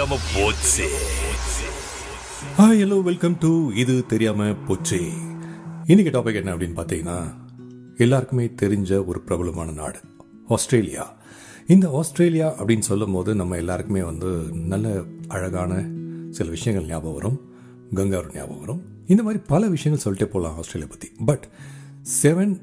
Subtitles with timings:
[0.00, 0.84] தெரியாம போச்சு.
[2.58, 3.50] Hi hello welcome to
[3.82, 5.00] இது தெரியாம போச்சு.
[5.90, 7.16] இன்னைக்கு டாபிக் என்ன அப்படின்னு பார்த்தீங்கன்னா
[8.04, 10.00] எல்லாருக்குமே தெரிஞ்ச ஒரு பிரபலமான நாடு
[10.56, 11.04] ஆஸ்திரேலியா.
[11.74, 14.30] இந்த ஆஸ்திரேலியா அப்படின்னு சொல்லும் போது நம்ம எல்லாருக்குமே வந்து
[14.72, 14.94] நல்ல
[15.36, 15.82] அழகான
[16.38, 17.38] சில விஷயங்கள் ஞாபகம் வரும்
[18.00, 18.82] கங்காரு ஞாபகம் வரும்.
[19.12, 21.46] இந்த மாதிரி பல விஷயங்கள் சொல்லிட்டே போகலாம் ஆஸ்திரேலியா பற்றி பட்
[22.22, 22.56] செவன்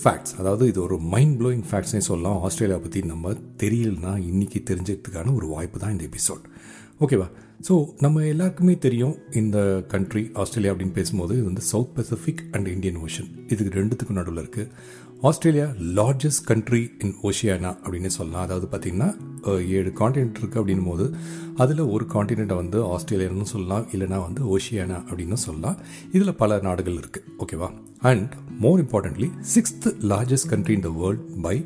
[0.00, 2.40] ஃபேக்ட்ஸ் அதாவது இது ஒரு மைண்ட் ப்ளோயிங் ஃபேக்ட்ஸ்னே சொல்லலாம்.
[2.46, 3.30] ஆஸ்திரேலியா பற்றி நம்ம
[3.62, 6.44] தெரியலனா இன்றைக்கி தெரிஞ்சதுக்கான ஒரு வாய்ப்பு தான் இந்த எபிசோட்
[7.00, 7.26] ஓகேவா
[7.66, 9.58] ஸோ நம்ம எல்லாருக்குமே தெரியும் இந்த
[9.92, 14.70] கண்ட்ரி ஆஸ்திரேலியா அப்படின்னு பேசும்போது இது வந்து South Pacific and Indian Ocean இதுக்கு ரெண்டுத்துக்கும் நடுவில் இருக்குது
[15.28, 15.66] Australia
[15.98, 18.44] largest country in Oceania அப்படின்னு சொல்லலாம்.
[18.46, 19.08] அதாவது பார்த்திங்கன்னா
[19.78, 21.06] ஏழு காண்டினென்ட் இருக்குது அப்படின்னும் போது
[21.64, 23.84] அதில் ஒரு காண்டினெண்ட்டை வந்து ஆஸ்திரேலியான்னு சொல்லலாம்.
[23.94, 25.78] இல்லைனா வந்து ஓஷியானா அப்படின்னு சொல்லலாம்.
[26.16, 27.68] இதில் பல நாடுகள் இருக்குது ஓகேவா
[28.12, 31.56] and more importantly sixth largest country in the world by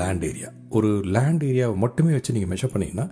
[0.00, 3.04] land area ஒரு லேண்ட் ஏரியாவை மட்டுமே வச்சு நீங்கள் மெஷர் பண்ணிங்கன்னா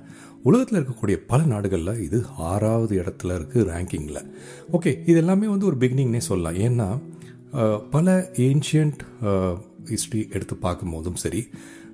[0.43, 4.23] உலகத்தில் இருக்கக்கூடிய பல நாடுகளில் இது ஆறாவது இடத்துல இருக்குது ரேங்கிங்கில்
[4.73, 6.55] ஓகே இது எல்லாமே வந்து ஒரு பிகினிங்னே சொல்லலாம்.
[6.55, 6.89] ஏன்னா
[7.91, 9.03] பல ஏன்ஷியன்ட்
[9.89, 11.49] ஹிஸ்ட்ரி எடுத்து பார்க்கும்போதும் சரி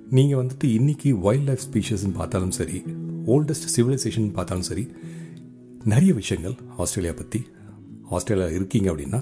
[0.09, 2.77] நீங்கள் வந்துட்டு இன்னைக்கு வைல்ட் லைஃப் ஸ்பீஷஸ்ன்னு பார்த்தாலும் சரி
[3.25, 4.87] ஓல்டஸ்ட் சிவிலைசேஷன் பார்த்தாலும் சரி
[5.83, 7.41] நிறைய விஷயங்கள் ஆஸ்திரேலியா பற்றி
[8.09, 9.19] ஆஸ்திரேலியா இருக்கீங்க அப்படின்னா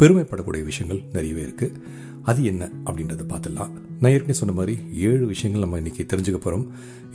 [0.00, 1.76] பெருமைப்படக்கூடிய விஷயங்கள் நிறையவே இருக்குது
[2.24, 3.72] அது என்ன அப்படின்றத பார்த்துடலாம்.
[4.00, 4.74] நான் ஏற்கனவே சொன்ன மாதிரி
[5.08, 6.66] ஏழு விஷயங்கள் நம்ம இன்றைக்கி தெரிஞ்சுக்க போகிறோம்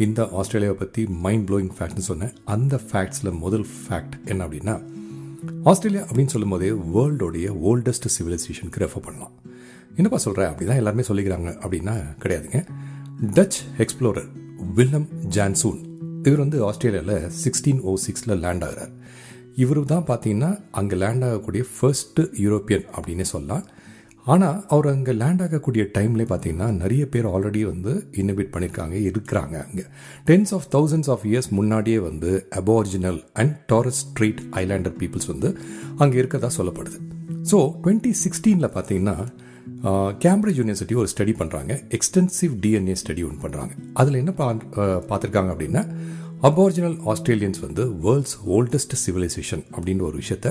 [0.05, 2.33] இந்த ஆஸ்திரேலியாவை பற்றி மைண்ட் ப்ளோயிங் ஃபேக்ட்னு சொன்னேன்.
[2.55, 4.75] அந்த ஃபேக்ட்ஸில் முதல் ஃபேக்ட் என்ன அப்படின்னா
[5.71, 9.33] ஆஸ்திரேலியா அப்படின்னு சொல்லும் போதே வேர்ல்டோடைய ஓல்டஸ்ட் சிவிலைசேஷனுக்கு ரெஃபர் பண்ணலாம்.
[9.97, 11.49] என்னப்பா சொல்கிறேன் அப்படி தான் எல்லாருமே சொல்லிக்கிறாங்க.
[11.63, 12.61] அப்படின்னா கிடையாதுங்க.
[13.37, 14.29] டச் எக்ஸ்ப்ளோரர்
[14.77, 15.81] வில்லம் ஜான்சூன்
[16.27, 18.91] இவர் வந்து ஆஸ்திரேலியாவில் சிக்ஸ்டீன் ஓ oh சிக்ஸில் லேண்ட் ஆகிறார்.
[19.55, 23.65] இவர் தான் பார்த்தீங்கன்னா அங்கே லேண்ட் ஆகக்கூடிய ஃபர்ஸ்ட் யூரோப்பியன் அப்படின்னே சொல்லலாம்.
[24.25, 29.83] ஆனால் அவர் அங்கே லேண்ட் ஆகக்கூடிய டைம்லேயே பார்த்தீங்கன்னா நிறைய பேர் ஆல்ரெடி வந்து இன்னோவேட் பண்ணியிருக்காங்க இருக்கிறாங்க அங்கே.
[30.25, 35.49] Tens of thousands of years முன்னாடியே வந்து aboriginal and Torres Strait Islander peoples வந்து
[35.97, 36.99] அங்கே இருக்கதா சொல்லப்படுது.
[37.51, 39.15] ஸோ டுவெண்ட்டி சிக்ஸ்டீனில் பார்த்தீங்கன்னா
[40.25, 44.47] கேம்பிரிட்ஜ் யூனிவர்சிட்டி ஒரு ஸ்டடி பண்ணுறாங்க எக்ஸ்டென்சிவ் டிஎன்ஏ ஸ்டடி ஒன்று பண்ணுறாங்க அதில் என்ன பா
[45.09, 45.83] பார்த்துருக்காங்க அப்படின்னா
[46.41, 50.49] அபார்ஜினல் ஆஸ்திரேலியன்ஸ் வந்து வேர்ல்ட்ஸ் ஓல்டஸ்ட் சிவிலைசேஷன் அப்படின்ற ஒரு விஷயத்த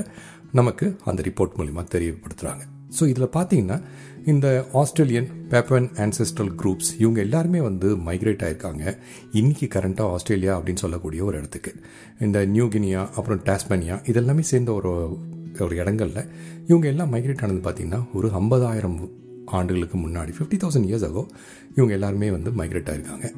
[0.53, 2.65] நமக்கு அந்த ரிப்போர்ட் மூலிமா தெரியப்படுத்துகிறாங்க
[3.01, 3.83] ஸோ இதில் பார்த்தீங்கன்னா
[4.27, 8.97] இந்த ஆஸ்திரேலியன் பேப்பன் ஆன்செஸ்ட்ரல் குரூப்ஸ் இவங்க எல்லாருமே வந்து மைக்ரேட் ஆயிருக்காங்க.
[9.33, 11.75] இன்றைக்கி கரண்ட்டாக ஆஸ்திரேலியா அப்படின்னு சொல்லக்கூடிய ஒரு இடத்துக்கு.
[12.21, 15.19] இந்த நியூ கினியா அப்புறம் டாஸ்மனியா இதெல்லாமே சேர்ந்த ஒரு
[15.61, 16.27] ஒரு இடங்கள்ல
[16.67, 19.11] இவங்க எல்லாம் மைக்ரேட் ஆனது பார்த்திங்கன்னா ஒரு ஐம்பதாயிரம்
[19.47, 21.31] ஆண்டுகளுக்கு முன்னாடி ஃபிஃப்டி தௌசண்ட் இயர்ஸ் ஆகும்
[21.75, 23.33] இவங்க எல்லாருமே வந்து மைக்ரேட் ஆயிருக்காங்க.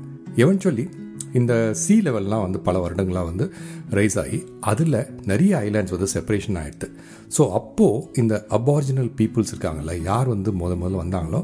[0.59, 0.88] சொல்லி
[1.34, 3.46] இந்த சி லெவல்லாம் வந்து பல வருடங்களாக வந்து
[3.90, 6.88] ரைஸ் ஆகி அதில் நிறைய ஐலாண்ட்ஸ் வந்து செப்பரேஷன் ஆகிடுது
[7.36, 11.40] ஸோ அப்போது இந்த அபார்ஜினல் பீப்புள்ஸ் இருக்காங்கல்ல யார் வந்து முத முதல்ல வந்தாங்களோ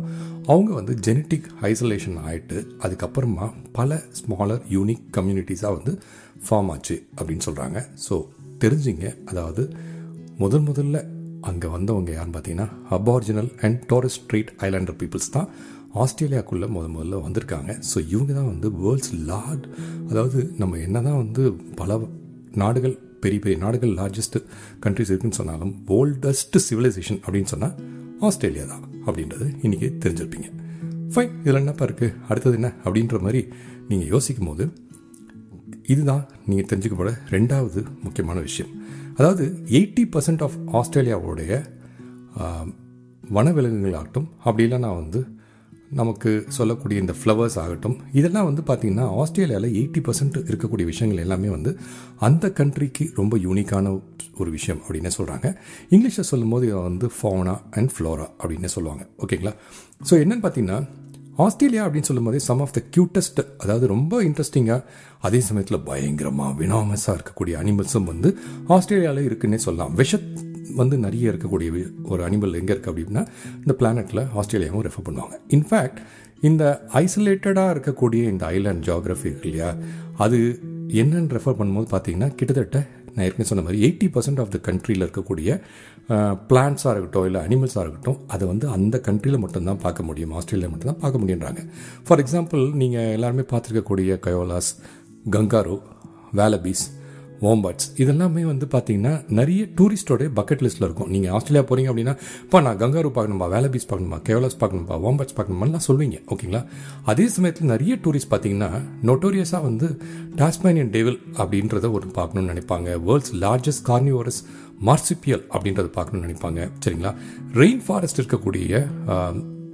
[0.46, 5.94] அவங்க வந்து ஜெனட்டிக் ஐசோலேஷன் ஆகிட்டு அதுக்கப்புறமா பல ஸ்மாலர் யூனிக் கம்யூனிட்டிஸாக வந்து
[6.46, 7.78] ஃபார்ம் ஆச்சு அப்படின்னு சொல்கிறாங்க
[8.08, 8.16] ஸோ
[8.64, 9.62] தெரிஞ்சுங்க அதாவது
[10.38, 10.98] முதல் முதல்ல
[11.40, 15.48] அங்கே வந்தவங்க யாருன்னு பார்த்தீங்கன்னா Aboriginal and Torres Strait Islander peoples தான்
[16.02, 17.70] ஆஸ்திரேலியாக்குள்ளே முத முதல்ல வந்திருக்காங்க.
[17.90, 19.64] ஸோ இவங்க தான் வந்து வேர்ல்ட்ஸ் லார்ட்
[20.10, 21.42] அதாவது நம்ம என்ன தான் வந்து
[21.80, 21.98] பல
[22.62, 24.36] நாடுகள் பெரிய பெரிய நாடுகள் லார்ஜஸ்ட்
[24.84, 27.74] கண்ட்ரிஸ் இருக்குன்னு சொன்னாலும் ஓல்டஸ்ட் சிவிலைசேஷன் அப்படின்னு சொன்னால்
[28.28, 30.48] ஆஸ்திரேலியா தான் அப்படின்றது இன்றைக்கி தெரிஞ்சிருப்பீங்க.
[31.12, 32.68] ஃபைன் இதில் என்னப்பா இருக்குது அடுத்தது என்ன?
[32.84, 33.40] அப்படின்ற மாதிரி
[33.88, 34.64] நீங்கள் யோசிக்கும் போது
[35.92, 38.72] இதுதான் நீங்கள் தெரிஞ்சுக்க போகிற ரெண்டாவது முக்கியமான விஷயம்.
[39.18, 39.44] அதாவது
[39.78, 41.52] எயிட்டி பர்சன்ட் ஆஃப் ஆஸ்திரேலியாவுடைய
[43.36, 45.22] வனவிலங்குகளாகட்டும் அப்படிலாம் நான் அப்படி வந்து
[45.90, 51.78] நமக்கு சொல்லக்கூடிய இந்த ஃப்ளவர்ஸ் ஆகட்டும் இதெல்லாம் வந்து பார்த்திங்கன்னா ஆஸ்திரேலியாவில் எயிட்டி பர்சன்ட் இருக்கக்கூடிய விஷயங்கள் எல்லாமே வந்து
[52.18, 54.00] அந்த கண்ட்ரிக்கு ரொம்ப யூனிக்கான
[54.38, 55.56] ஒரு விஷயம் அப்படின்னு சொல்கிறாங்க
[55.90, 59.06] இங்கிலீஷில் சொல்லும்போது இதை வந்து ஃபோனா அண்ட் ஃப்ளோரா அப்படின்னு சொல்லுவாங்க.
[59.18, 59.52] ஓகேங்களா?
[60.10, 60.88] ஸோ என்னென்னு பார்த்தீங்கன்னா
[61.36, 64.82] ஆஸ்திரேலியா அப்படின்னு சொல்லும்போது சம் ஆஃப் த க்யூட்டஸ்ட் அதாவது ரொம்ப இன்ட்ரெஸ்டிங்காக
[65.20, 69.96] அதே சமயத்தில் பயங்கரமாக வினாமஸாக இருக்கக்கூடிய அனிமல்ஸும் வந்து ஆஸ்திரேலியாவில் இருக்குன்னே சொல்லலாம்.
[69.96, 70.49] விஷத்
[70.80, 71.70] வந்து நிறைய இருக்கக்கூடிய
[72.12, 73.22] ஒரு அனிமல் எங்கே இருக்குது அப்படின்னா
[73.62, 75.36] இந்த பிளானெட்டில் ஆஸ்திரேலியாவும் ரெஃபர் பண்ணுவாங்க.
[75.56, 76.00] இன்ஃபேக்ட்
[76.48, 76.64] இந்த
[77.02, 79.70] ஐசோலேட்டடாக இருக்கக்கூடிய இந்த ஐலாண்ட் ஜியாகிரஃபி இருக்கு இல்லையா
[80.24, 80.38] அது
[81.02, 82.78] என்னன்னு ரெஃபர் பண்ணும்போது பார்த்தீங்கன்னா கிட்டத்தட்ட
[83.14, 85.50] நான் ஏற்கனவே சொன்ன மாதிரி எயிட்டி பர்சன்ட் ஆஃப் த கண்ட்ரியில் இருக்கக்கூடிய
[86.50, 90.32] பிளான்ஸாக இருக்கட்டும் இல்லை அனிமல்ஸாக இருக்கட்டும் அதை வந்து அந்த கண்ட்ரியில் மட்டும்தான் பார்க்க முடியும்.
[90.38, 91.62] ஆஸ்திரேலியா மட்டும்தான் பார்க்க முடியுன்றாங்க.
[92.06, 94.70] ஃபார் எக்ஸாம்பிள் நீங்கள் எல்லாருமே பார்த்துருக்கக்கூடிய கயோலாஸ்
[95.36, 95.76] கங்காரோ
[96.40, 96.84] வேலபீஸ்
[97.48, 101.10] ஓம்பட்ஸ் இதெல்லாமே வந்து பார்த்தீங்கன்னா நிறைய டூரிஸ்டோடைய பக்கெட் லிஸ்ட்டில் இருக்கும்.
[101.14, 102.14] நீங்கள் ஆஸ்திரேலியா போகிறீங்க அப்படின்னா
[102.44, 106.62] இப்போ நான் கங்காரு பார்க்கணுமா வேலபீஸ் பார்க்கணுமா கேவலாஸ் பார்க்கணுமா ஓம்பட்ஸ் பார்க்கணுமாலாம் சொல்லுவீங்க ஓகேங்களா?
[107.12, 108.70] அதே சமயத்தில் நிறைய டூரிஸ்ட் பார்த்தீங்கன்னா
[109.10, 109.88] நோட்டோரியஸாக வந்து
[110.40, 112.88] டாஸ்மேனியன் டேவில் அப்படின்றத ஒரு பார்க்கணும்னு நினைப்பாங்க.
[113.08, 114.40] வேர்ல்ட்ஸ் லார்ஜஸ்ட் கார்னிவோரஸ்
[114.88, 116.60] மார்சிபியல் அப்படின்றத பார்க்கணும்னு நினைப்பாங்க.
[116.84, 117.12] சரிங்களா?
[117.62, 118.82] ரெயின் ஃபாரஸ்ட் இருக்கக்கூடிய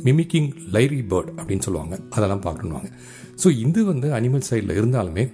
[0.07, 1.95] மிமிக்கிங் லைரி பேர்ட் அப்படின்னு சொல்லுவாங்க.
[2.17, 2.89] அதெல்லாம் பார்க்கணுவாங்க
[3.43, 5.25] ஸோ இது வந்து அனிமல் சைடில் இருந்தாலுமே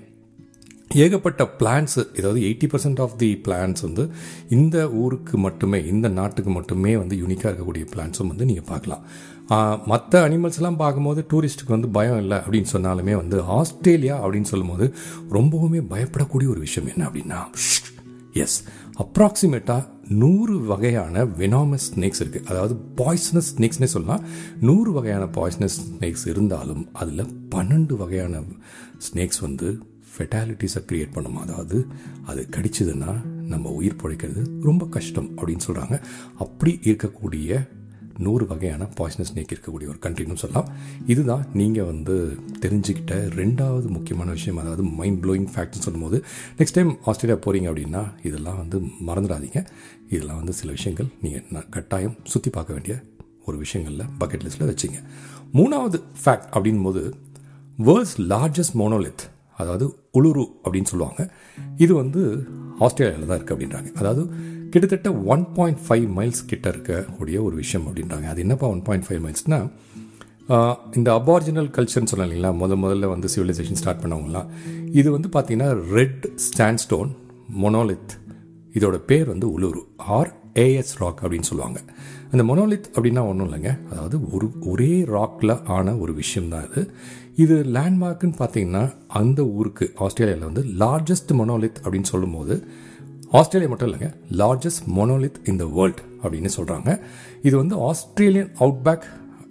[1.05, 4.05] ஏகப்பட்ட பிளான்ஸ் அதாவது eighty percent of the plants வந்து
[4.49, 9.05] இந்த ஊருக்கு மட்டுமே இந்த நாட்டுக்கு மட்டுமே வந்து யூனிக்காக இருக்கக்கூடிய பிளான்ஸும் வந்து நீங்கள் பார்க்கலாம்.
[9.93, 14.87] மற்ற அனிமல்ஸ்லாம் பார்க்கும்போது டூரிஸ்ட்டுக்கு வந்து பயம் இல்லை அப்படின்னு சொன்னாலுமே வந்து ஆஸ்திரேலியா அப்படின்னு சொல்லும்போது
[15.31, 17.41] ரொம்பவுமே பயப்படக்கூடிய ஒரு விஷயம் என்ன அப்படின்னா
[18.45, 18.59] எஸ்
[19.05, 19.83] அப்ராக்சிமேட்டாக
[20.23, 24.25] நூறு வகையான வெனாமஸ் ஸ்னேக்ஸ் இருக்குது அதாவது பாய்சனஸ் ஸ்னேக்ஸ்னே சொல்லலாம்.
[24.61, 28.43] நூறு வகையான பாய்சனஸ் ஸ்னேக்ஸ் இருந்தாலும் அதில் பன்னெண்டு வகையான
[29.07, 29.69] ஸ்னேக்ஸ் வந்து
[30.15, 31.37] ஃபெட்டாலிட்டிஸை க்ரியேட் பண்ணும்?
[31.37, 31.87] அதாவது
[32.27, 33.13] அது கடிச்சதுன்னா
[33.53, 35.97] நம்ம உயிர் பிழைக்கிறது ரொம்ப கஷ்டம் அப்படின்னு சொல்கிறாங்க
[36.45, 37.69] அப்படி இருக்கக்கூடிய
[38.25, 40.69] நூறு வகையான பாய்சனஸ் ஸ்னேக் இருக்கக்கூடிய ஒரு கண்ட்ரின்னு சொல்லலாம்.
[41.13, 42.15] இதுதான் நீங்கள் வந்து
[42.65, 44.59] தெரிஞ்சுக்கிட்ட ரெண்டாவது முக்கியமான விஷயம்.
[44.63, 46.19] அதாவது மைண்ட் ப்ளோயிங் ஃபேக்ட்னு சொல்லும்போது
[46.59, 48.79] நெக்ஸ்ட் டைம் ஆஸ்திரேலியா போகிறீங்க அப்படின்னா இதெல்லாம் வந்து
[49.09, 49.61] மறந்துடாதீங்க.
[50.09, 52.97] இதெல்லாம் வந்து சில விஷயங்கள் நீங்கள் கட்டாயம் சுற்றி பார்க்க வேண்டிய
[53.47, 54.99] ஒரு விஷயங்களில் பக்கெட் லிஸ்ட்டில் வச்சுங்க.
[55.59, 57.03] மூணாவது ஃபேக்ட் அப்படின் போது
[57.79, 59.25] வேர்ல்ட்ஸ் லார்ஜஸ்ட் மோனோலித்
[59.65, 59.87] அதாவது
[60.19, 61.21] உளுரு அப்படின்னு சொல்லுவாங்க.
[61.85, 62.21] இது வந்து
[62.87, 63.91] ஆஸ்திரேலியாவில் தான் இருக்குது அப்படின்றாங்க.
[64.01, 64.25] அதாவது
[64.73, 68.27] கிட்டத்தட்ட ஒன் பாயிண்ட் ஃபைவ் மைல்ஸ் கிட்ட இருக்கக்கூடிய ஒரு விஷயம் அப்படின்றாங்க.
[68.33, 69.69] அது என்னப்பா ஒன் பாயிண்ட் ஃபைவ் மைல்ஸ்னால்
[70.99, 72.53] இந்த அபார்ஜினல் கல்ச்சர்னு சொல்லலாம் இல்லைங்களா?
[72.63, 74.49] முத முதல்ல வந்து சிவிலைசேஷன் ஸ்டார்ட் பண்ணவங்களாம்
[75.01, 77.11] இது வந்து பார்த்தீங்கன்னா ரெட் ஸ்டாண்ட்ஸ்டோன்
[77.65, 78.13] மொனோலித்
[78.79, 79.83] இதோட பேர் வந்து உளுரு.
[80.17, 81.81] ஆர் ஏஎஸ் ராக் அப்படின்னு சொல்லுவாங்க.
[82.33, 83.89] அந்த மொனோலித் அப்படின்னா ஒன்றும் இல்லைங்க.
[83.91, 86.91] அதாவது ஒரு ஒரே ராக்கில் ஆன ஒரு விஷயம் தான் இது.
[87.37, 92.67] இது லேண்ட்மார்க்குன்னு பார்த்தீங்கன்னா அந்த ஊருக்கு ஆஸ்திரேலியாவில் வந்து லார்ஜஸ்ட் மொனோலித் அப்படின்னு சொல்லும்போது
[93.31, 97.01] ஆஸ்திரேலியா மட்டும் இல்லைங்க லார்ஜஸ்ட் மொனோலித் இன் த வேர்ல்ட் அப்படின்னு சொல்கிறாங்க
[97.43, 99.03] இது வந்து ஆஸ்திரேலியன் அவுட்பேக்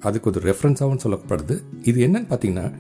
[0.01, 1.63] அதுக்கு ஒரு ரெஃபரன்ஸாகவும் சொல்லப்படுது.
[1.83, 2.71] இது என்னன்னு பார்த்தீங்கன்னா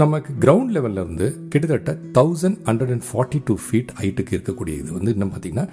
[0.00, 5.32] நமக்கு கிரவுண்ட் லெவல்லேருந்து கிட்டத்தட்ட thousand hundred and forty two feet ஹைட்டுக்கு இருக்கக்கூடிய இது வந்து இன்னும்
[5.34, 5.66] பார்த்தீங்கன்னா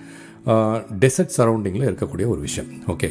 [1.04, 2.70] டெசர்ட் சரௌண்டிங்கில் இருக்கக்கூடிய ஒரு விஷயம்.
[2.94, 3.10] ஓகே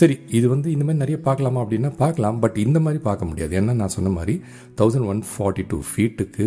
[0.00, 2.38] சரி இது வந்து இந்த மாதிரி நிறைய பார்க்கலாமா அப்படின்னா பார்க்கலாம்.
[2.44, 3.52] பட் இந்த மாதிரி பார்க்க முடியாது.
[3.60, 4.36] ஏன்னா நான் சொன்ன மாதிரி
[4.80, 6.46] தௌசண்ட் ஒன் ஃபார்ட்டி டூ ஃபீட்டுக்கு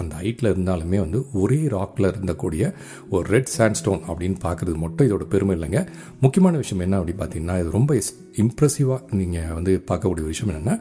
[0.00, 2.72] அந்த ஹைட்டில் இருந்தாலுமே வந்து ஒரே ராக்கில் இருந்தக்கூடிய
[3.14, 5.80] ஒரு ரெட் சாண்ட்ஸ்டோன் அப்படின்னு பார்க்குறது மட்டும் இதோட பெருமை இல்லைங்க.
[6.24, 8.00] முக்கியமான விஷயம் என்ன அப்படின்னு பார்த்தீங்கன்னா இது ரொம்ப
[8.44, 10.76] இம்ப்ரெசிவாக நீங்கள் வந்து பார்க்கக்கூடிய விஷயம் என்னென்னா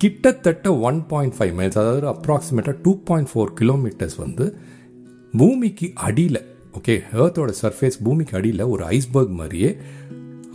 [0.00, 4.44] கிட்டத்தட்ட ஒன் பாயிண்ட் ஃபைவ் மைல்ஸ் அதாவது அப்ராக்சிமேட்டாக டூ பாயிண்ட் ஃபோர் கிலோமீட்டர்ஸ் வந்து
[5.34, 6.40] பூமிக்கு அடியில்
[6.78, 9.72] ஓகே ஏர்த்தோட சர்ஃபேஸ் பூமிக்கு அடியில் ஒரு ஐஸ்பர்க் மாதிரியே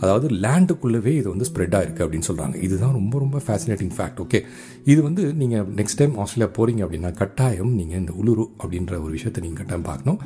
[0.00, 4.38] அதாவது லேண்டுக்குள்ளவே இது வந்து ஸ்ப்ரெட் ஆயிருக்கு அப்படின்னு சொல்கிறாங்க இதுதான் ரொம்ப ரொம்ப ஃபேசினேட்டிங் ஃபேக்ட் ஓகே
[4.84, 9.42] இது வந்து நீங்கள் நெக்ஸ்ட் டைம் ஆஸ்திரேலியா போகிறீங்க அப்படின்னா கட்டாயம் நீங்கள் இந்த உளுரு அப்படின்ற ஒரு விஷயத்தை
[9.42, 10.18] நீங்கள் கட்டாயம் பார்க்கணும்.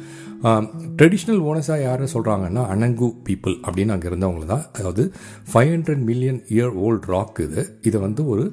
[0.97, 5.05] ட்ரெடிஷ்னல் ஓனர்ஸாக யார் சொல்கிறாங்கன்னா அனங்கு பீப்புள் அப்படின்னு அங்கே இருந்தவங்க தான் அதாவது
[5.53, 7.81] five hundred million year old rock இது.
[7.83, 8.47] இதை வந்து ஒரு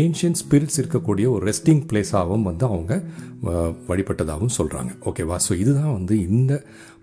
[0.00, 2.92] ஏன்ஷியன் ஸ்பிரிட்ஸ் இருக்கக்கூடிய ஒரு ரெஸ்டிங் பிளேஸாகவும் வந்து அவங்க
[3.90, 6.52] வழிபட்டதாகவும் சொல்கிறாங்க ஓகேவா ஸோ இதுதான் வந்து இந்த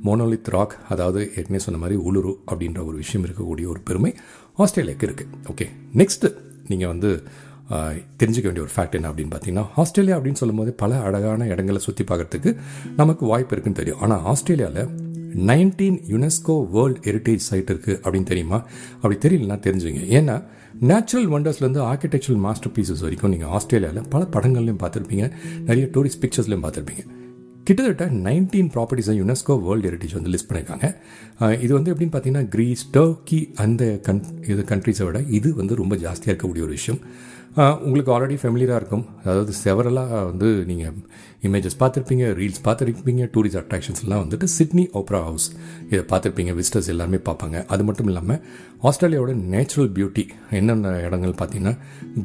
[0.08, 4.12] மோனோலித் ராக் அதாவது ஏற்கனவே சொன்ன மாதிரி உளுரு அப்படின்ற ஒரு விஷயம் இருக்கக்கூடிய ஒரு பெருமை
[4.66, 5.68] ஆஸ்திரேலியாவுக்கு இருக்குது ஓகே
[6.02, 6.30] நெக்ஸ்ட்டு
[6.68, 7.12] நீங்கள் வந்து
[8.20, 12.52] தெரிஞ்சிக்க வேண்டிய ஒரு ஃபேக்ட் என்ன அப்படின்னு பார்த்தீங்கன்னா ஆஸ்திரேலியா அப்படின்னு சொல்லும்போது பல அழகான இடங்களை சுற்றி பார்க்குறதுக்கு
[12.96, 14.00] நமக்கு வாய்ப்பு இருக்குன்னு தெரியும்.
[14.06, 14.90] ஆனால் ஆஸ்திரேலியாவில்
[15.50, 18.60] nineteen UNESCO world heritage site இருக்குது அப்படின்னு தெரியுமா?
[19.02, 20.02] அப்படி தெரியலனா தெரிஞ்சுங்க.
[20.20, 20.38] ஏன்னா
[20.80, 25.32] நேச்சுரல் வண்டர்ஸ்லேருந்து ஆர்கிடெக்சரல் மாஸ்டர் பீசஸ் வரைக்கும் நீங்கள் ஆஸ்திரேலியாவில் பல படங்கள்லையும் பார்த்துருப்பீங்க.
[25.60, 27.04] நிறைய டூரிஸ்ட் பிக்சர்ஸ்லையும் பார்த்துருப்பீங்க.
[27.68, 30.88] கிட்டத்தட்ட நைன்டீன் ப்ராப்பர்ட்டிஸை யுனெஸ்கோ வேர்ல்டு ஹெரிட்டேஜ் வந்து லிஸ்ட் பண்ணியிருக்காங்க.
[31.66, 34.22] இது வந்து எப்படின்னு பார்த்தீங்கன்னா க்ரீஸ் டர்க்கி அந்த கன்
[34.54, 37.02] இது கண்ட்ரிஸை விட இது வந்து ரொம்ப ஜாஸ்தியாக இருக்கக்கூடிய ஒரு விஷயம்.
[37.86, 39.06] உங்களுக்கு ஆல்ரெடி ஃபெமிலியராக இருக்கும்.
[39.28, 40.98] அதாவது செவரலாக வந்து நீங்கள்
[41.48, 45.48] இமேஜஸ் பார்த்துருப்பீங்க ரீல்ஸ் பார்த்துருப்பீங்க டூரிஸ்ட் அட்ராக்ஷன்ஸ்லாம் வந்துட்டு சிட்னி ஓப்ரா ஹவுஸ்
[45.92, 47.58] இதை பார்த்துருப்பீங்க விசிட்டர்ஸ் எல்லாருமே பார்ப்பாங்க.
[47.76, 48.42] அது மட்டும் இல்லாமல்
[48.90, 50.26] ஆஸ்திரேலியாவோட நேச்சுரல் பியூட்டி
[50.60, 51.76] என்னென்ன இடங்கள் பார்த்தீங்கன்னா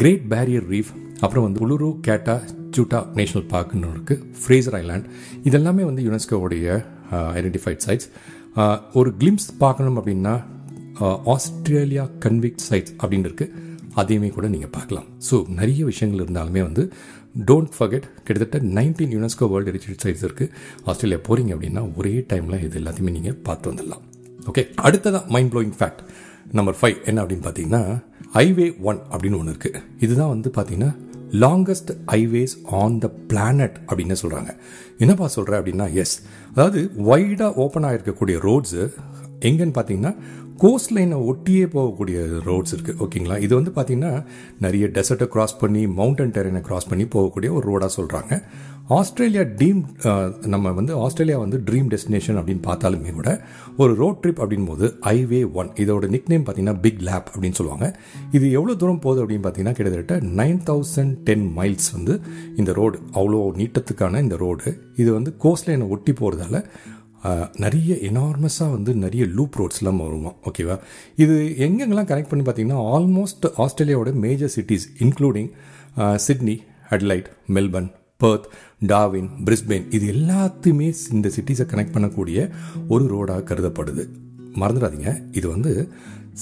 [0.03, 0.93] கிரேட் பேரியர் ரீஃப்
[1.25, 2.35] அப்புறம் வந்து உளுரு கேட்டா
[2.77, 5.07] ஜூட்டா நேஷனல் பார்க்னு இருக்குது ஃப்ரேசர் ஐலாண்ட்.
[5.49, 6.67] இதெல்லாமே வந்து யுனெஸ்கோவுடைய
[7.39, 8.09] ஐடென்டிஃபைட் சைட்ஸ்
[8.99, 10.35] ஒரு கிளிம்ஸ் பார்க்கணும் அப்படின்னா
[11.35, 13.63] ஆஸ்திரேலியா கன்விக்ட் சைட்ஸ் அப்படின்னு இருக்குது
[14.01, 15.07] அதையுமே கூட நீங்கள் பார்க்கலாம்.
[15.29, 16.83] ஸோ நிறைய விஷயங்கள் இருந்தாலுமே வந்து
[17.49, 20.51] டோன்ட் ஃபர்கெட் கிட்டத்தட்ட nineteen UNESCO world heritage sites இருக்குது
[20.91, 24.05] ஆஸ்திரேலியா போகிறீங்க அப்படின்னா ஒரே டைமில் இது எல்லாத்தையுமே நீங்கள் பார்த்து வந்துடலாம்.
[24.51, 26.03] ஓகே அடுத்ததான் mind blowing fact
[26.59, 27.83] number five என்ன அப்படின்னு பார்த்தீங்கன்னா
[28.37, 30.91] ஹைவே ஒன் அப்படின்னு ஒன்று இருக்குது இதுதான் வந்து பார்த்தீங்கன்னா
[31.33, 34.51] longest highways on the planet அப்படின்னு சொல்கிறாங்க
[34.99, 36.17] என்னப்பா சொல்கிற அப்படின்னா எஸ்
[36.51, 38.83] அதாவது வைடாக ஓப்பன் ஆகிருக்கக்கூடிய ரோட்ஸு
[39.41, 40.15] எங்கன்னு பார்த்தீங்கன்னா
[40.59, 44.25] கோஸ்ட் லைனை ஒட்டியே போகக்கூடிய ரோட்ஸ் இருக்குது ஓகேங்களா இது வந்து பார்த்திங்கன்னா
[44.59, 48.43] நிறைய டெசர்ட்டை கிராஸ் பண்ணி மவுண்டன் டெரைனை கிராஸ் பண்ணி போகக்கூடிய ஒரு ரோடாக சொல்கிறாங்க
[48.89, 49.83] ஆஸ்திரேலியா ட்ரீம்
[50.47, 53.31] நம்ம வந்து ஆஸ்திரேலியா வந்து ட்ரீம் டெஸ்டினேஷன் அப்படின்னு பார்த்தாலுமே கூட
[53.77, 57.95] ஒரு ரோட் ட்ரிப் அப்படின் போது ஹைவே ஒன் இதோட நிக் நேம் பார்த்தீங்கன்னா பிக் லேப் அப்படின்னு சொல்லுவாங்க.
[58.33, 62.21] இது எவ்வளோ தூரம் போகுது அப்படின்னு பார்த்தீங்கன்னா கிட்டத்தட்ட நைன் தௌசண்ட் டென் மைல்ஸ் வந்து
[62.57, 66.61] இந்த ரோடு அவ்வளோ நீட்டத்துக்கான இந்த ரோடு இது வந்து கோஸ்ட் லைனை ஒட்டி போகிறதால
[67.57, 70.79] நிறைய எனார்மஸாக வந்து நிறைய லூப் ரோட்ஸ்லாம் வருவோம் ஓகேவா
[71.17, 75.51] இது எங்கெங்கெல்லாம் கனெக்ட் பண்ணி பார்த்தீங்கன்னா almost ஆஸ்திரேலியாவோட major cities including
[75.97, 76.59] Sydney
[76.91, 77.91] Adelaide Melbourne
[78.25, 78.45] Perth
[78.87, 82.51] Darwin Brisbane இது எல்லாத்தையுமே இந்த சிட்டிஸை கனெக்ட் பண்ணக்கூடிய
[82.89, 84.09] ஒரு ரோடாக கருதப்படுது.
[84.55, 85.37] மறந்துடாதீங்க.
[85.37, 85.89] இது வந்து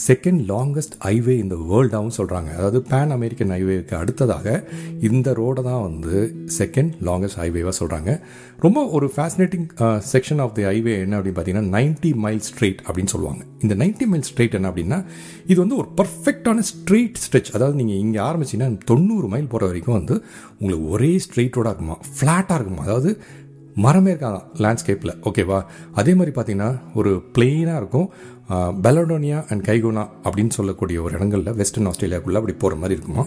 [0.06, 4.64] செகண்ட் லாங்கஸ்ட் ஹைவே இந்த வேர்ல்டாகவும் சொல்கிறாங்க அதாவது பேன் அமெரிக்கன் ஹைவேக்கு அடுத்ததாக
[5.00, 8.20] இந்த ரோடை தான் வந்து செகண்ட் லாங்கஸ்ட் ஹைவேவாக சொல்கிறாங்க
[8.61, 9.66] ரொம்ப ஒரு fascinating
[10.12, 13.44] section of the highway என்ன அப்படின்னு பார்த்தீங்கன்னா நைன்ட்டி மைல் ஸ்ட்ரெயிட் அப்படின்னு சொல்லுவாங்க.
[13.61, 15.04] இந்த நைன்ட்டி மைல் ஸ்ட்ரெயிட் என்ன அப்படின்னா
[15.46, 20.25] இது வந்து ஒரு பர்ஃபெக்டான ஸ்ட்ரெயிட் ஸ்ட்ரெச் அதாவது நீங்கள் இங்கே ஆரம்பிச்சிங்கன்னா தொண்ணூறு மைல் போகிற வரைக்கும் வந்து
[20.58, 21.99] உங்களுக்கு ஒரே ஸ்ட்ரெயிட் ரோடாக இருக்குமா?
[22.18, 22.82] ஃப்ளாட்டாக இருக்குமா?
[22.82, 23.18] அதாவது
[23.75, 25.58] மரமே இருக்காதான் லேண்ட்ஸ்கேப்பில் ஓகேவா
[25.92, 28.08] அதே மாதிரி பார்த்தீங்கன்னா ஒரு பிளெயினாக இருக்கும்.
[28.85, 33.25] பெலடோனியா அண்ட் கைகோனா அப்படின்னு சொல்லக்கூடிய ஒரு இடங்களில் வெஸ்டர்ன் ஆஸ்திரேலியாவுக்குள்ளே அப்படி போகிற மாதிரி இருக்குமா?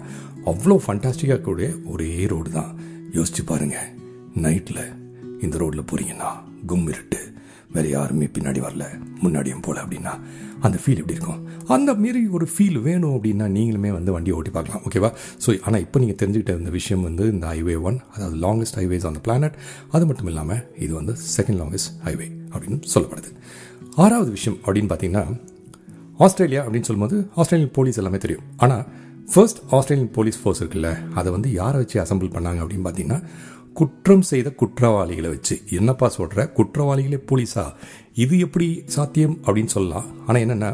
[0.51, 2.71] அவ்வளோ ஃபண்டாஸ்டிக்காக கூடிய ஒரே ரோடு தான்.
[3.17, 3.77] யோசிச்சு பாருங்க.
[4.45, 4.83] நைட்டில்
[5.45, 6.31] இந்த ரோட்டில் போகிறீங்கன்னா
[6.71, 7.21] கும் இருட்டு.
[7.75, 8.83] வேறு யாருமே பின்னாடி வரல.
[9.23, 10.13] முன்னாடியும் போகல அப்படின்னா
[10.65, 11.41] அந்த ஃபீல் எப்படி இருக்கும்?
[11.75, 14.83] அந்த மாரி ஒரு ஃபீல் வேணும் அப்படின்னா நீங்களுமே வந்து வண்டியை ஓட்டி பார்க்கலாம்.
[14.87, 15.09] ஓகேவா
[15.43, 19.17] ஸோ ஆனால் இப்போ நீங்கள் தெரிஞ்சுக்கிட்ட இந்த விஷயம் வந்து இந்த ஹைவே ஒன் அதாவது longest highways on
[19.19, 19.57] the planet
[19.97, 23.31] அது மட்டும் இல்லாமல் இது வந்து செகண்ட் லாங்கஸ்ட் ஹைவே அப்படின்னு சொல்லப்படுது.
[24.03, 25.25] ஆறாவது விஷயம் அப்படின்னு பார்த்தீங்கன்னா
[26.25, 28.45] ஆஸ்திரேலியா அப்படின்னு சொல்லும்போது ஆஸ்திரேலியன் போலீஸ் எல்லாமே தெரியும்.
[28.57, 28.85] ஆனால்
[29.33, 33.19] ஃபர்ஸ்ட் ஆஸ்திரேலியன் போலீஸ் ஃபோர்ஸ் இருக்குல்ல அதை வந்து யாரை வச்சு அசம்பிள் பண்ணாங்க அப்படின்னு பார்த்தீங்கன்னா
[33.79, 35.55] குற்றம் செய்த குற்றவாளிகளை வச்சு.
[35.79, 37.65] என்னப்பா சொல்கிற குற்றவாளிகளே போலீஸா?
[38.23, 40.05] இது எப்படி சாத்தியம் அப்படின்னு சொல்லலாம்.
[40.27, 40.69] ஆனால் என்னென்னா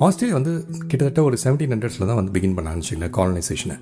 [0.00, 0.52] ஆஸ்திரேலியா வந்து
[0.88, 3.76] கிட்டத்தட்ட ஒரு செவன்டீன் ஹண்ட்ரட்ஸில் தான் வந்து பிகின் பண்ண வச்சுங்களேன் காலனைசேஷனை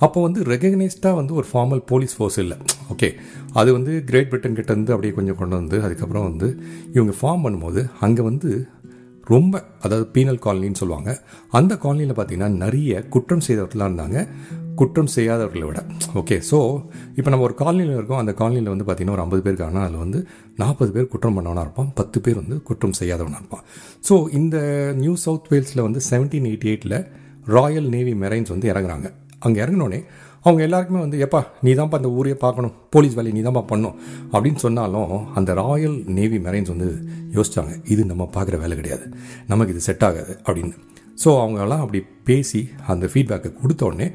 [0.00, 2.56] அப்போ வந்து ரெகக்னைஸ்டாக வந்து ஒரு ஃபார்மல் போலீஸ் ஃபோர்ஸ் இல்லை.
[2.92, 3.08] ஓகே
[3.52, 6.48] அது வந்து கிரேட் பிரிட்டன் கிட்ட இருந்து அப்படியே கொஞ்சம் கொண்டு வந்து அதுக்கப்புறம் வந்து
[6.92, 8.68] இவங்க ஃபார்ம் பண்ணும்போது அங்கே வந்து
[9.24, 11.20] ரொம்ப அதாவது பீனல் காலனின்னு சொல்லுவாங்க.
[11.50, 14.28] அந்த காலனியில் பார்த்தீங்கன்னா நிறைய குற்றம் செய்தவர்களாக இருந்தாங்க.
[14.80, 15.80] குற்றம் செய்யாதவர்களை விட.
[16.20, 16.58] ஓகே ஸோ
[17.18, 18.20] இப்போ நம்ம ஒரு காலனியில் இருக்கோம்.
[18.22, 20.20] அந்த காலனியில் வந்து பார்த்திங்கன்னா ஒரு ஐம்பது பேர் இருக்காங்கன்னா அதில் வந்து
[20.62, 21.90] நாற்பது பேர் குற்றம் பண்ணவனாக இருப்பான்.
[22.00, 23.64] பத்து பேர் வந்து குற்றம் செய்யாதவனாக இருப்பான்.
[24.08, 24.56] ஸோ இந்த
[25.02, 26.98] நியூ சவுத் வேல்ஸில் வந்து செவன்டீன் எயிட்டி எயிட்டில்
[27.56, 29.08] ராயல் நேவி மெரைன்ஸ் வந்து இறங்குறாங்க.
[29.46, 30.00] அங்கே இறங்கினோடனே
[30.46, 32.74] அவங்க எல்லாருக்குமே வந்து எப்பா நீ தான்ப்பா அந்த ஊரையே பார்க்கணும்.
[32.94, 33.96] போலீஸ் வேலையை நீ தான்ப்பா பண்ணும்.
[34.32, 36.88] அப்படின்னு சொன்னாலும் அந்த ராயல் நேவி மெரைன்ஸ் வந்து
[37.36, 39.06] யோசிச்சாங்க இது நம்ம பார்க்குற வேலை கிடையாது.
[39.52, 40.34] நமக்கு இது செட் ஆகாது.
[40.46, 40.76] அப்படின்னு.
[41.22, 42.60] ஸோ அவங்கெல்லாம் அப்படி பேசி
[42.92, 44.08] அந்த ஃபீட்பேக்கை கொடுத்த உடனே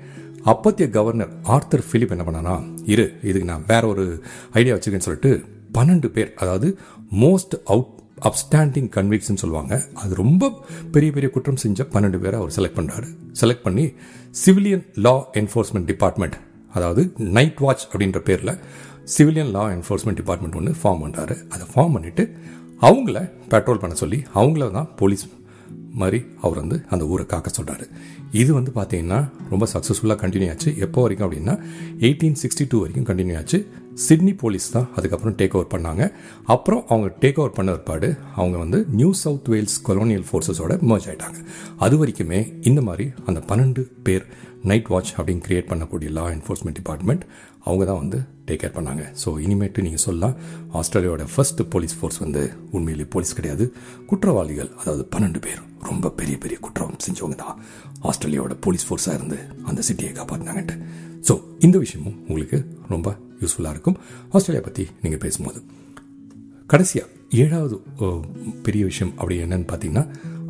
[0.46, 6.08] அப்பத்திய கவர்னர் ஆர்த்தர் ஃபிலிப் என்ன பண்ணானா இரு இதுக்கு நான் வேற ஒரு ஐடியா வச்சுருக்கேன்னு சொல்லிட்டு பன்னெண்டு
[6.08, 6.78] பேர் அதாவது
[7.20, 9.84] மோஸ்ட் அவுட் அப்ஸ்டாண்டிங் கன்விக்ஸ்னு சொல்லுவாங்க.
[9.94, 10.52] அது ரொம்ப
[10.92, 13.08] பெரிய பெரிய குற்றம் செஞ்ச பன்னெண்டு பேரை அவர் செலக்ட் பண்ணுறாரு
[13.42, 13.94] செலக்ட் பண்ணி
[14.46, 16.38] சிவிலியன் லா என்ஃபோர்ஸ்மெண்ட் டிபார்ட்மெண்ட்
[16.74, 18.58] அதாவது நைட் வாட்ச் அப்படின்ற பேரில்
[19.18, 22.34] சிவிலியன் லா என்ஃபோர்ஸ்மெண்ட் டிபார்ட்மெண்ட் ஒன்று ஃபார்ம் பண்ணுறாரு அதை ஃபார்ம் பண்ணிவிட்டு
[22.82, 25.26] அவங்கள பெட்ரோல் பண்ண சொல்லி அவங்கள தான் போலீஸ்
[25.94, 27.86] மாதிரி அவர் வந்து அந்த ஊரை காக்க சொல்கிறாரு
[28.32, 30.78] இது வந்து பார்த்தீங்கன்னா ரொம்ப சக்ஸஸ்ஃபுல்லாக கண்டினியூ ஆச்சு.
[30.78, 31.56] எப்போ வரைக்கும் அப்படின்னா
[32.00, 33.68] எயிட்டீன் சிக்ஸ்டி டூ வரைக்கும் கண்டினியூ ஆச்சு.
[34.06, 36.04] சிட்னி போலீஸ் தான் அதுக்கப்புறம் டேக் ஓவர் பண்ணாங்க.
[36.54, 41.40] அப்புறம் அவங்க டேக் ஓவர் பண்ண பிற்பாடு அவங்க வந்து நியூ சவுத் வேல்ஸ் கொலோனியல் ஃபோர்ஸஸோட மர்ஜ் ஆயிட்டாங்க.
[41.86, 42.40] அது வரைக்குமே
[42.72, 44.26] இந்த மாதிரி அந்த பன்னெண்டு பேர்
[44.70, 47.24] நைட் வாட்ச் அப்படின்னு கிரியேட் பண்ணக்கூடிய லா என்ஃபோர்ஸ்மெண்ட் டிபார்ட்மெண்ட்
[47.68, 49.04] அவங்க தான் வந்து டேக் கேர் பண்ணாங்க.
[49.22, 50.36] ஸோ இனிமேட்டு நீங்கள் சொல்லலாம்
[50.80, 52.44] ஆஸ்திரேலியாவோட ஃபர்ஸ்ட் போலீஸ் ஃபோர்ஸ் வந்து
[52.78, 53.66] உண்மையிலேயே போலீஸ் கிடையாது.
[54.12, 57.58] குற்றவாளிகள் அதாவது பன்னெண்டு பேர் ரொம்ப பெரிய பெரிய குற்றம் செஞ்சவங்க தான்
[58.10, 59.40] ஆஸ்திரேலியாவோட போலீஸ் ஃபோர்ஸாக இருந்து
[59.72, 60.78] அந்த சிட்டியை காப்பாற்றினாங்கன்ட்டு
[61.28, 61.36] ஸோ
[61.68, 62.60] இந்த விஷயமும் உங்களுக்கு
[62.94, 63.10] ரொம்ப
[63.44, 63.98] யூஸ்ஃபுல்லாக இருக்கும்.
[64.36, 65.62] ஆஸ்திரேலியா பற்றி நீங்கள் பேசும்போது.
[66.74, 67.08] கடைசியாக
[67.42, 67.76] ஏழாவது
[68.68, 70.06] பெரிய விஷயம் அப்படி என்னன்னு பார்த்தீங்கன்னா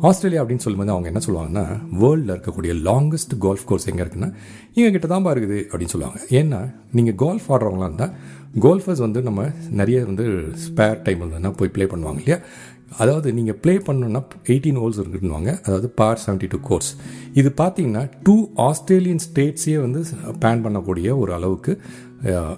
[0.08, 1.64] ஆஸ்திரேலியா அப்படின்னு சொல்லும்போது அவங்க என்ன சொல்லுவாங்கன்னா
[2.00, 4.30] வேர்ல்டில் இருக்கக்கூடிய லாங்கஸ்ட் கோல்ஃப் கோர்ஸ் எங்கே இருக்குன்னா
[4.76, 6.20] இங்கே கிட்ட தான் இருக்குது அப்படின்னு சொல்லுவாங்க.
[6.38, 6.60] ஏன்னா
[6.98, 8.14] நீங்கள் கோல்ஃப் ஆடுறவங்களா இருந்தால்
[8.64, 9.42] கோல்ஃபர்ஸ் வந்து நம்ம
[9.80, 10.24] நிறைய வந்து
[10.64, 12.38] ஸ்பேர் டைம் இருந்ததுன்னா போய் ப்ளே பண்ணுவாங்க இல்லையா?
[13.02, 14.20] அதாவது நீங்கள் ப்ளே பண்ணணுன்னா
[14.52, 15.50] எயிட்டீன் ஹோல்ஸ் இருக்குன்னுவாங்க.
[15.66, 16.90] அதாவது பார் செவன்டி டூ கோர்ஸ்
[17.40, 18.34] இது பார்த்தீங்கன்னா டூ
[18.68, 20.00] ஆஸ்திரேலியன் ஸ்டேட்ஸே வந்து
[20.44, 21.74] பேன் பண்ணக்கூடிய ஒரு அளவுக்கு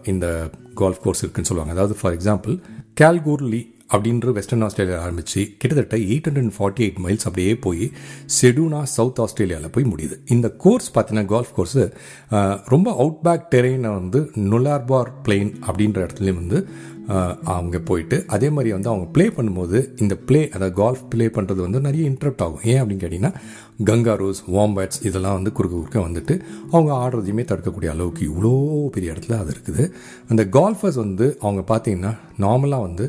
[0.04, 1.80] இந்த கோல்ஃப் கோர்ஸ் இருக்குன்னு சொல்லுவாங்க.
[1.80, 2.61] அதாவது ஃபார் எக்ஸாம்பிள்
[3.00, 7.84] கேல்கூர்லி அப்படின்ற வெஸ்டர்ன் ஆஸ்திரேலியா ஆரம்பித்து கிட்டத்தட்ட eight hundred forty eight miles அப்படியே போய்
[8.38, 10.16] செடூனா சவுத் ஆஸ்திரேலியாவில் போய் முடியுது.
[10.36, 11.84] இந்த கோர்ஸ் பார்த்தீங்கன்னா கோல்ஃப் கோர்ஸு
[12.74, 14.20] ரொம்ப அவுட் பேக் டெரெயினை வந்து
[14.50, 16.60] நுலார்பார் பிளெயின் அப்படின்ற இடத்துலையும் வந்து
[17.54, 21.80] அவங்க போயிட்டு அதே மாதிரி வந்து அவங்க ப்ளே பண்ணும்போது இந்த ப்ளே அதாவது கால்ஃப் ப்ளே பண்ணுறது வந்து
[21.86, 22.62] நிறைய இன்ட்ரப்ட் ஆகும்.
[22.70, 23.32] ஏன் அப்படின்னு கேட்டிங்கன்னா
[23.88, 26.34] கங்காரோஸ் வாம்பேட்ஸ் இதெல்லாம் வந்து குறுக்க குறுக்க வந்துட்டு
[26.72, 28.52] அவங்க ஆடுறதையுமே தடுக்கக்கூடிய அளவுக்கு இவ்வளோ
[28.94, 29.84] பெரிய இடத்துல அது இருக்குது.
[30.30, 32.14] அந்த கால்ஃபர்ஸ் வந்து அவங்க பார்த்தீங்கன்னா
[32.46, 33.06] நார்மலாக வந்து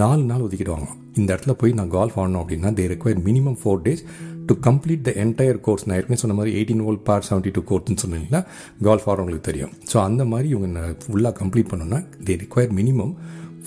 [0.00, 0.86] நாலு நாள் ஒதுக்கிடுவாங்க.
[1.20, 4.02] இந்த இடத்துல போய் நான் கால்ஃப் ஆடணும் அப்படின்னா they require minimum four days
[4.48, 8.02] to complete the entire course நான் ஏற்கனவே சொன்ன மாதிரி eighteen hole par seventy two கோர்ஸ்னு
[8.04, 8.40] சொன்னீங்கன்னா
[8.88, 9.72] கால்ஃப் ஆடுறவங்களுக்கு தெரியும்.
[9.92, 13.14] ஸோ அந்த மாதிரி இவங்க ஃபுல்லாக கம்ப்ளீட் பண்ணோன்னா they require minimum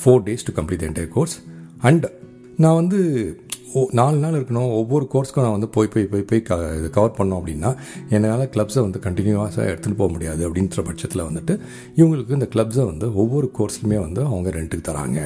[0.01, 1.35] four days to complete the entire course
[1.89, 2.07] and
[2.63, 2.99] நான் வந்து
[3.99, 4.71] நாலு நாள் இருக்கணும்.
[4.79, 7.71] ஒவ்வொரு கோர்ஸ்க்கும் நான் வந்து போய் போய் போய் போய் க இது கவர் பண்ணோம் அப்படின்னா
[8.09, 11.53] என்னால் கிளப்ஸை வந்து கண்டினியூவாக எடுத்துகிட்டு போக முடியாது அப்படின்ற பட்சத்தில் வந்துட்டு
[11.99, 15.19] இவங்களுக்கு இந்த கிளப்ஸை வந்து ஒவ்வொரு கோர்ஸ்லையுமே வந்து அவங்க ரெண்ட்டுக்கு தராங்க.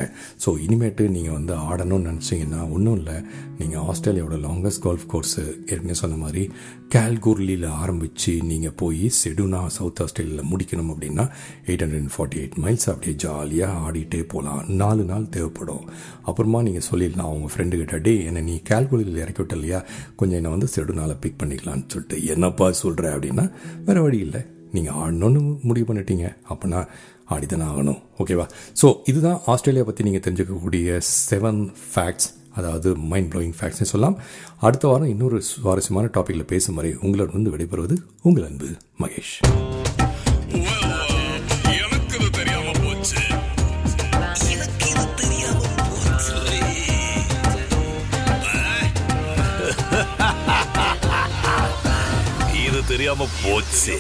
[0.46, 3.17] ஸோ இனிமேட்டு நீங்கள் வந்து ஆடணும்னு நினச்சிங்கன்னா ஒன்றும் இல்லை.
[3.60, 6.43] நீங்கள் ஆஸ்திரேலியாவோட லாங்கஸ்ட் கோல்ஃப் கோர்ஸு ஏற்கனவே சொன்ன மாதிரி
[6.96, 11.25] கேல்குர்லியில் ஆரம்பித்து நீங்கள் போய் செடுனா சவுத் ஆஸ்திரேலியாவில் முடிக்கணும் அப்படின்னா
[11.67, 15.84] eight hundred and forty eight miles அப்படியே ஜாலியாக ஆடிட்டே போகலாம் நாலு நாள் தேவைப்படும்.
[16.29, 19.79] அப்புறமா நீங்கள் சொல்லிடலாம் உங்கள் ஃப்ரெண்டுக்கிட்ட டே என்ன நீ கேல்குலியில் இறக்கி விட்ட இல்லையா?
[20.19, 23.46] கொஞ்சம் என்னை வந்து செடுனால பிக் பண்ணிக்கலான்னு சொல்லிட்டு என்னப்பா சொல்கிற அப்படின்னா
[23.88, 24.41] வேறு வழி இல்லை.
[24.75, 26.25] நீங்கள் ஆடணும்னு முடிவு பண்ணிட்டீங்க.
[26.51, 26.81] அப்படின்னா
[27.36, 28.01] ஆடிதானே ஆகணும்.
[28.22, 28.46] ஓகேவா
[28.81, 32.29] ஸோ இதுதான் ஆஸ்திரேலியா பற்றி நீங்கள் தெரிஞ்சுக்கக்கூடிய செவன் ஃபேக்ட்ஸ்
[32.60, 34.17] அதாவது மைண்ட் ப்ளோயிங் ஃபேக்ட்ஸ்னு சொல்லலாம்.
[34.67, 38.69] அடுத்த வாரம் இன்னொரு சுவாரஸ்யமான டாப்பிக்கில் பேசும் வரை உங்களோட வந்து விடைபெறுவது உங்கள் அன்பு
[39.03, 39.36] மகேஷ்.
[53.00, 53.94] இது தெரியாம போச்சு